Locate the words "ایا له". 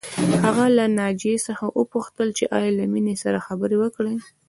2.57-2.85